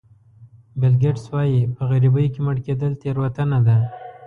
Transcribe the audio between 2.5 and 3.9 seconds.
کېدل تېروتنه ده.